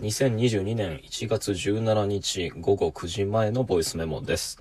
[0.00, 4.60] 2022年1月17日午後9時前のボイスメモです。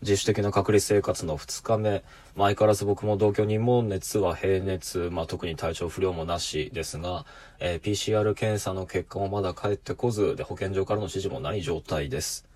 [0.00, 2.02] 自主的な隔離生活の2日目、
[2.34, 7.26] 相変わらず僕も同居人も熱は平熱、まあ、特に体調不良もなしですが、
[7.58, 12.48] えー PCR 検査の結果もまだ返ってこず、で、保健所からの指示もない状態です。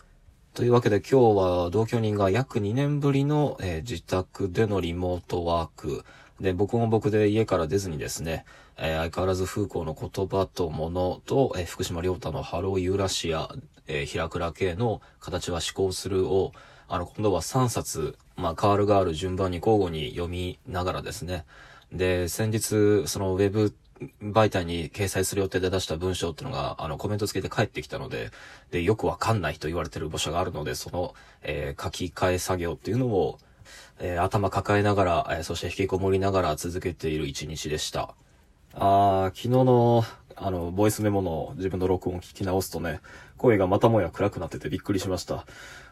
[0.54, 6.06] というわけで今日は同居人が約2年ぶりの、えー自宅でのリモートワーク。
[6.40, 8.44] で、僕も僕で家から出ずにですね、
[8.76, 13.48] えー相変わらず風光の言葉と物と、えー福島良太のハローユーラシア、
[13.86, 16.52] えー平倉系の形は思考するを、
[16.88, 21.44] あの、今度は3冊、まあ、カールガール順番に交互に読みながらですね。
[21.92, 23.74] で、先日、そのウェブ
[24.22, 28.30] 媒体に掲載する予定で出した文章っていうのが、あの、コメント付けて返ってきたので、
[28.70, 33.38] で、よくわかんないと言われてる部署があるので、その、えー書き換え作業っていうのを、
[33.98, 38.14] えー頭抱えながら、えーそして引きこもりながら続けている一日でした。
[38.74, 40.04] あー昨日の、
[40.36, 43.00] あの、ボイスメモの自分の録音を聞き直すとね、
[43.36, 45.46] 声がまたもや暗くなっててびっくりしました。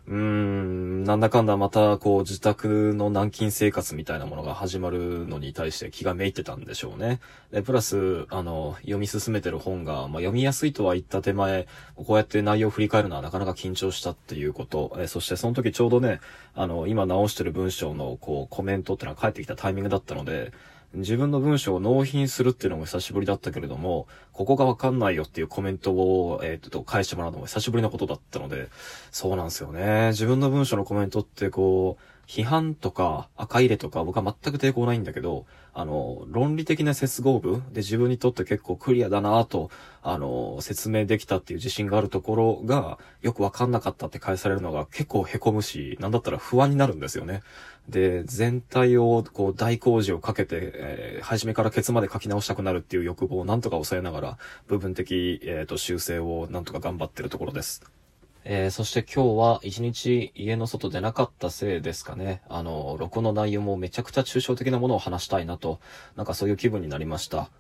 [0.07, 0.72] うーん、
[1.03, 7.21] なんだかんだまた、こう、自宅の軟禁生活みたいなものが始まるのに対して気がめいってたんでしょうね。
[7.51, 16.21] で、プラス、あの、読み進めてる本が、まあ、読みやすいとは言った手前、こうやって内容を振り返るのはなかなか緊張したっていうこと、えそしてその時ちょうどね、
[16.55, 20.53] あの、今直してる文章の、こう、コメントってのは返ってきたタイミングだったので、
[20.95, 28.69] 自分の文章を納品するっていうのも久しぶりだったけれども、ここがわかんないよっていうコメントを、えーっと、返してもらうのも久しぶりのことだったので、
[29.11, 30.09] そうなんですよね。
[30.09, 32.03] 自分の文章のコメントってこう、
[32.33, 35.45] 批判とか赤入れとか僕は全く抵抗ないんだけど、
[35.75, 39.69] あの、論理的な接合部で自分にとって結構クリアだなと、
[40.03, 47.43] あの、説明できたっていう自信があるところが、よくわかんなかったって返されるのが結構凹むし、なんだったら不安になるんですよね。
[47.91, 54.39] で、全体をこう大工事をかけて、えー初めからケツまで書き直したくなるっていう欲望をなんとか抑えながら、
[54.69, 58.02] 部分的、えーと修正をなんとか頑張ってるところです。
[58.45, 62.43] えーそして今日は一日家の外出なかったせいですかね。
[62.49, 65.81] あの、録音の内容もめちゃくちゃ抽象的なものを話したいなと、
[66.17, 67.51] なんかそういう気分になりました。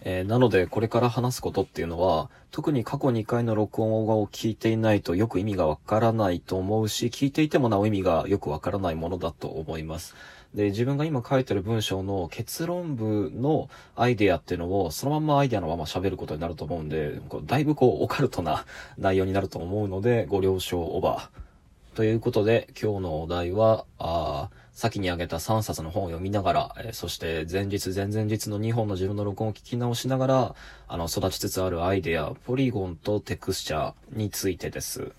[0.00, 10.16] えーなので、これから話すことっていうのは、特に過去2回の録音を聞いていないとよく意味がわからないと思うし、聞いていてもなお意味がよくわからないものだと思います。
[10.54, 18.64] で、自分が今書いてる文章の結論部のアイデアっていうのを、そのまんまアイデアのまま喋ることになると思うんで、だいぶこう、オカルトな
[18.96, 21.96] 内容になると思うので、ご了承オーバー。
[21.96, 30.54] ということで、今日のお題は、あ先に挙げた3冊の本を読みながら、えーそして前日、前々日の2本の自分の録音を聞き直しながら、
[30.86, 35.10] あの、育ちつつあるアイデア、ポリゴンとテクスチャーについてです。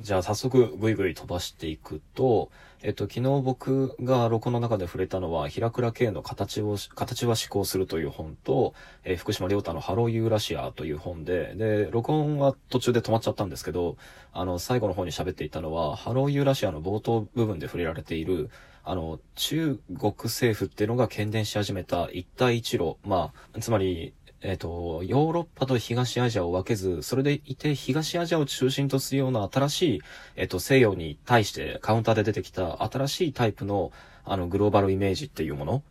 [0.00, 2.50] じゃあ早速ぐいぐい飛ばしていくと、
[2.82, 13.96] えっと、昨日僕が録音の中で触れたのは、平倉慶の形を、形は思考するという本と、えー福島良太のハローユーラシアという本で、で、録音は途中で止まっちゃったんですけど、
[14.32, 18.50] あの、最後の方に喋っていたのは、ハローユーラシアの冒頭部分で触れられている、
[18.82, 24.12] あの、中国政府っていうのが懸念し始めた一帯一路、まあ、つまり、
[24.46, 30.02] えっ、と、ヨーロッパと東アジアを分けず、それでいて東アジアを中心とするような新しい、
[30.36, 33.90] えっ、と、西洋に対してカウンターで出てきた新しいタイプの、
[34.26, 35.82] あの、グローバルイメージっていうもの。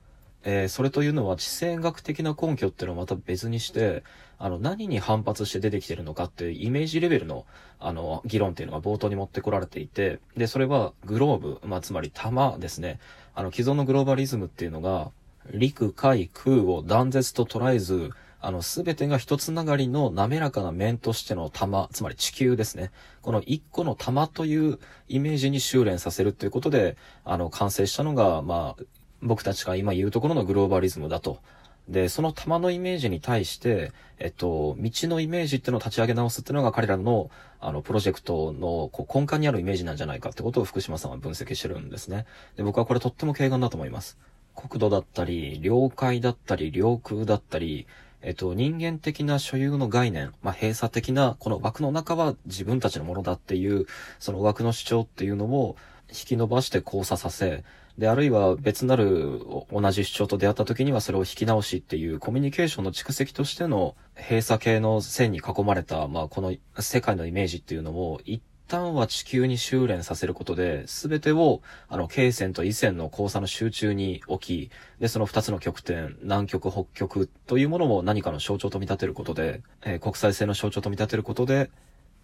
[0.43, 4.03] えーそれというのは地政学的な根拠っていうのはまた別にして、
[4.37, 7.45] あの、何に反発して出てきてるのかっていうイメージレベルの、
[7.79, 12.99] あの、議論っていうのが冒頭に持ってこられていて、で、それはグローブ、まあ、つまり弾ですね。
[13.33, 15.09] あの、既存のグローバリズムっていうのが、
[15.51, 18.11] 陸、海、空を断絶と捉えず、
[18.45, 22.91] あの、すべてが一つながりの滑らかな面としての玉、つまり地球ですね。
[23.21, 28.83] この一個の玉というイメージに修練させるということで、あの、完成したのが、まあ、
[29.21, 31.39] 僕たちが今言うところのグローバリズムだと。
[31.87, 37.31] で、その玉のイメージに対して、えっと、道のイメージっていうのを立ち上げ直すっていうのが彼らの、
[37.61, 42.25] あの、プロジェクトのこう根幹にあるイメージなんじゃないかってことを福島さんは分析してるんですね。
[42.57, 44.17] で、僕はこれとっても軽眼だと思います。
[44.53, 47.87] 国土だったり、領海だったり、領空だったり、
[48.23, 53.85] えっと、人間的な所有の概念、まあ、閉鎖的な、この枠の中は自分たちのものだっていう、
[54.17, 55.75] その枠の主張っていうのを
[56.09, 57.65] 引き伸ばして交差させ、
[57.97, 68.41] で、あるいは別なる同じ主張と出会った時にはそれを引き直しっていうコミュニケーションの蓄積としての閉鎖系の線に囲まれた、まあ、この世界のイメージっていうのを一
[68.73, 81.69] 旦は地球に修練させることで、すべてを、あの、経線と緯線の交差の集中に置き、で、その二つの極点、南極、北極というものも何かの象徴と見立てることで、えー国際性の象徴と見立てることで、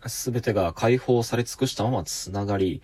[0.07, 2.81] すべてが解放され尽くしたままつながり、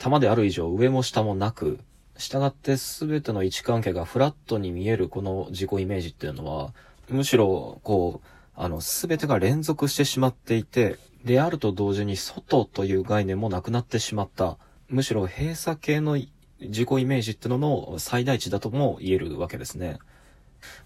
[0.00, 1.78] 玉である以上上も下もなく、
[2.18, 6.72] 従ってすべての位置関係がフラットに見えるこの自己イメージっていうのは、
[7.08, 14.56] むしろ、こう、あの、すべてが連続してしまっていて、であると同時に外という概念もなくなってしまった。
[14.88, 16.16] むしろ閉鎖系の
[16.60, 19.98] 自己イメージってのの最大値だとも言えるわけですね。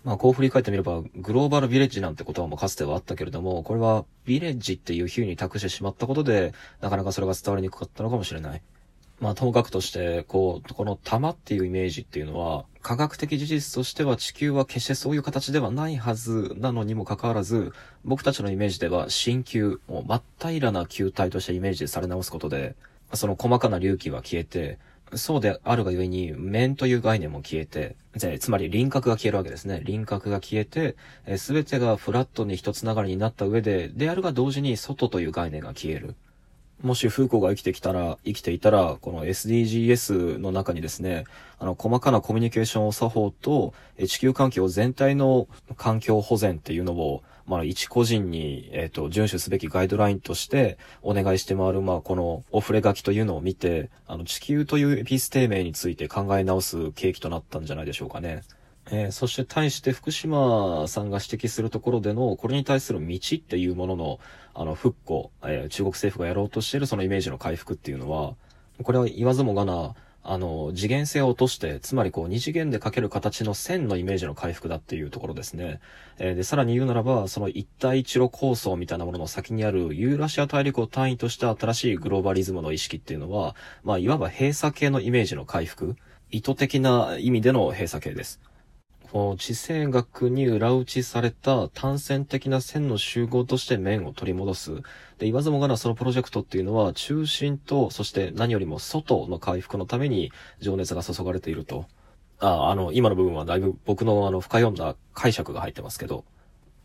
[0.04, 8.62] まあ、こう振り返ってみれば、グローバルビレッジなんて言葉もかつてはあったけれども、これはビレッジっていう比喩に託してしまったことで、なかなかそれが伝わりにくかったのかもしれない。
[9.20, 17.72] まあ、ともかくとして、こう、この玉っていうイメージっていうのは、科学的事実としては地球は決してそういう形ではないはずなのにもかかわらず、
[18.02, 22.74] 僕たちのイメージでは新球、もう真っ平らな球体としてイメージされ直すことで、
[23.12, 24.78] その細かな隆起は消えて、
[25.14, 27.96] そうであるがゆえに、面という概念も消えて、
[28.38, 29.82] つまり輪郭が消えるわけですね。
[29.84, 30.96] 輪郭が消えて、
[31.36, 36.14] すべてがフラットに一つながりになった上で、であるが同時に外という概念が消える。
[36.82, 41.24] もしフーコが生きてきたら、生きていたら、この SDGs の中にですね、
[41.58, 43.74] あの、細かなコミュニケーションを作法と、
[44.06, 45.46] 地球環境全体の
[45.76, 58.42] 環境保全っていうのを、まあ、一個人に、えっ、ー、と、遵守すべきガイドラインとしてお願いして回る、まあ、このお触れ書きというのを見て、あの、地球というエピステー名について考え直す契機となったんじゃないでしょうかね。
[58.92, 64.20] えー、そして対して福島さんが指摘するところでの、これに対する道っていうものの、
[64.52, 68.34] あの、復興、えー、中国政府がやろうとしているそのイメージの回復っていうのは、
[68.82, 75.80] これは言わずもがな、あの、次元性を落として、つまりこう、二次元で描ける形の線のイメージの回復だっていうところですね。
[76.18, 83.54] えー、で、さらに言うならば、その一帯一路構想みたいなものの先にあるユーラシア大陸を単位とした新しいグローバリズムの意識っていうのは、
[83.84, 85.96] まあ、いわば閉鎖系のイメージの回復、
[86.30, 88.40] 意図的な意味での閉鎖系です。
[89.12, 94.74] 地政学に裏打ちされた単線的な線の集合として面を取り戻す。
[94.76, 94.82] で、
[95.26, 100.30] 言わずもがなそのプロジェクトっていうのは中心と、そして何よりも外の回復のために
[100.60, 101.86] 情熱が注がれていると。
[102.38, 106.24] あ、あの、今の部分はだいぶ僕のあの深読んだ解釈が入ってますけど。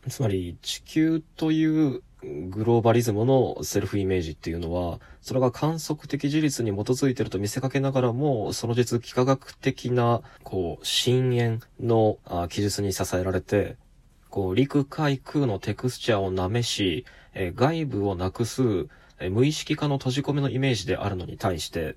[0.08, 12.18] つまり地球というグローバリズムのセルフイメージっていうのは、それが観測的事実に基づいてると見せかけながらも、その実幾何学的な、こう、深淵の
[12.48, 13.76] 記述に支えられて、
[14.30, 17.04] こう、陸海空のテクスチャーをなめし、
[17.34, 18.88] え外部をなくす、
[19.18, 21.96] え無意識化の閉じ込めのイメージであるのに対して、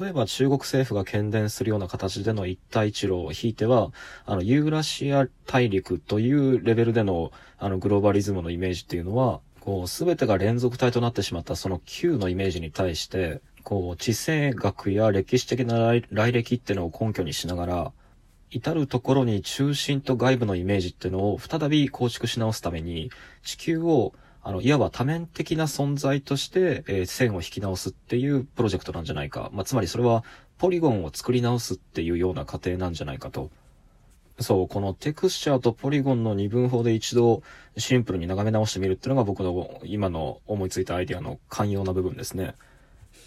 [0.00, 3.92] 例えば中国政府が懸念するような形での一帯一路を引いては、
[4.24, 17.92] あの、ユーラシア大陸というレベルでの、あの、グローバリズムのイメージっていうのは、こう、すべてが連続体となってしまったその Q のイメージに対して、こう、地政学や歴史的な来歴っていうのを根拠にしながら、
[18.50, 23.10] 至るところに中心と外部のイメージっていうのを再び構築し直すために、
[23.42, 24.14] 地球を
[24.46, 29.50] あの、いわば多面的な存在として、えー、線を引き直すっていうプロジェクトなんじゃないか。
[29.52, 30.22] まあ、つまりそれは、
[30.56, 33.50] ポリゴンを作り直すっていうような過程なんじゃないかと。
[34.38, 37.42] そう、このテクスチャーとポリゴンの二分法で一度
[37.76, 42.54] シンプルに眺め直してみるっていうのが僕の今の思いついたアイデアの寛容な部分ですね。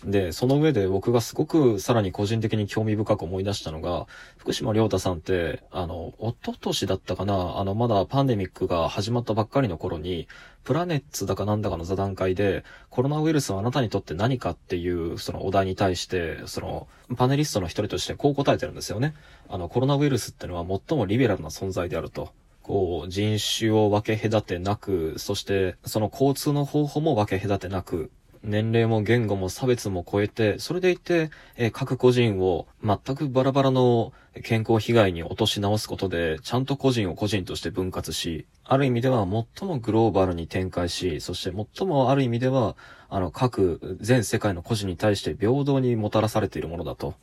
[0.04, 4.08] で、その上で僕がすごくさらに個人的に興味深く思い出したのが、
[4.38, 10.28] 福島良太さんって、あの、一昨年だったかな、あの、まだパンデミックが始まったばっかりの頃に、
[10.64, 16.88] プラネッツだかなんだかの座談会で、コロナウイルスはあなたにとって何かっていう、そのお題に対して、その、
[17.18, 19.16] パネリストの一人としてこう答えてるんですよね。
[19.50, 22.32] あの、コロナウイルスってのは最もリベラルな存在であると。
[22.62, 28.12] こう、人種を分け隔てなく、そして、その交通の方法も分け隔てなく、
[28.44, 39.28] 年齢も言語も差別も超えて、それでいて、えー、各個人を全くバラバラの健康被害に落とし直すことで、ちゃんと個人を個人として分割し、ある意味では
[39.58, 42.76] 最もグローバルに展開し、そして最もある意味では、
[43.10, 47.16] あの、各全世界の個人に対して平等にもたらされているものだと。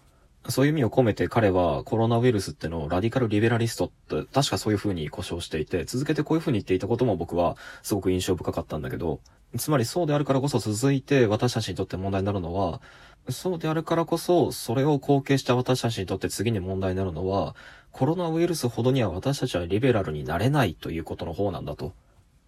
[0.49, 9.21] そういう意味を込めて彼はコロナウイルスってのをラディカルリベラリストって確かそういう風に故障していて、続けてこういう風に言っていたことも僕はすごく印象深かったんだけど、
[9.59, 12.81] つまりそうであるからこそ続いて私たちにとって問題になるのは、
[13.29, 17.57] そうであるからこそ、それを後継した私たちにとって次に問題になるのは、
[17.91, 21.93] コロナウイルスほどには私たちはリベラルになれないということの方なんだと。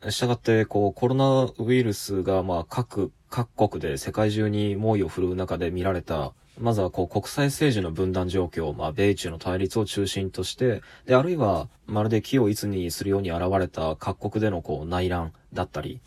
[0.09, 16.01] したがって、こう、コロナウイルスが、まあ、各、各国で世界中に猛威を振るう中で見られた、まずはこう国際政治の分断状況、まあ米中の対立を中心として、で、あるいはまるで木をいつにするように現れた各国でのこう内乱だったり、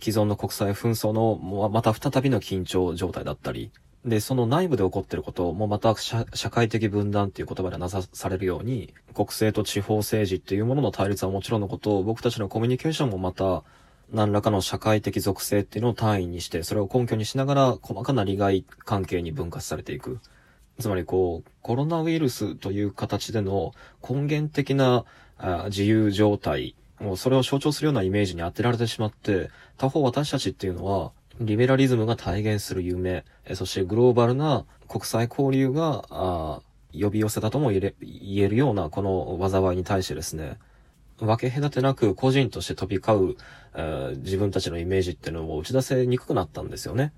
[0.00, 3.70] 既存の国際紛争のまた再びの緊張状態だったり、
[4.04, 13.64] で、その内部で起こってることもまた社会的分断っていう言葉でなさされるように、国政と地方政治っていうものの対立はもちろんのことを、僕たちのコミュニケーションもまた
[14.12, 20.20] 何らかの社会的属性っていうのを単位にして、それを根拠にしながら細かな利害関係に分割されていく。
[20.78, 23.72] つまりこう、コロナウイルスという形での
[24.08, 25.04] 根源的な
[25.66, 33.24] 自由状態もうそれを象徴するようなイメージに当てられてしまって、他方私たちっていうのは、リベラリズムが体現する夢、
[33.54, 36.60] そしてグローバルな国際交流が、あ
[36.98, 40.58] 呼び寄せたとも言え言えるようなこの災いに対してですね、
[41.18, 43.36] 分け隔てなく個人として飛び交う、
[43.74, 47.12] えー、自分たちのイメージっていうのを打ち出せにくくなったんですよね。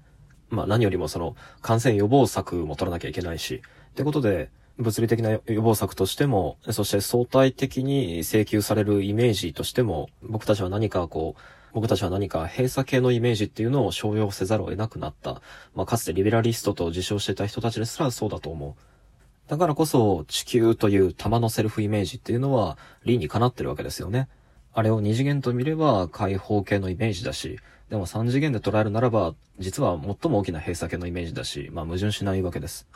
[0.51, 11.41] まあ何よりもその感染予防策も取らなきゃいけないし、ってことで、物理的な予防策としても、そして相対的に請求されるイメージとしても、僕たちは何かこう、
[11.73, 15.43] 僕たちは何か閉鎖系のイメージっていうのを商用せざるを得なくなった。
[15.75, 19.51] まあ、かつてリベラリストと自称してた人たちですらそうだと思う。
[19.51, 24.29] だからこそ、地球という玉のセルフイメージっていうのは、理にかなってるわけですよね。
[24.75, 27.59] あれを二次元と見れば開放系のイメージだし、
[27.91, 32.87] でも三次元で捉えるならば、実は最も大きな閉鎖系のイメージだし、まあ矛盾しないわけです。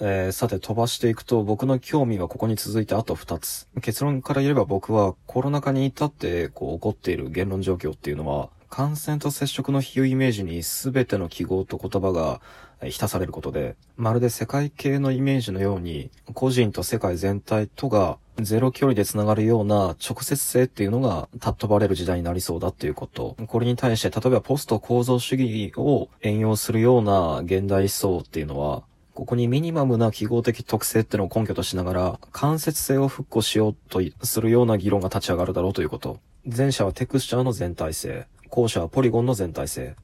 [0.00, 3.68] えー、さて飛ばしていくと僕の興味はここに続いてあと2つ。
[3.80, 12.40] 結論から言えば僕はコロナ禍に至ってこう起こっている言論状況っていうのは感染と接触の比喩イメージに全ての記号と言葉が
[12.88, 23.36] 浸されることで、まるで世界系のイメージのように個人と世界全体とがゼロ距離で繋がるような直接性っていうのが尊ばれる時代になりそうだっていうこと。
[23.46, 28.84] これに対して例えばポスト構造主義を援用するような現代思想っていうのは
[29.14, 36.18] ここにミニマムな記号的特性ってのを根拠としながら、間接性を復興しようとするような議論が立ち上がるだろうということ。
[36.44, 38.26] 前者はテクスチャーの全体性。
[38.48, 39.96] 後者はポリゴンの全体性。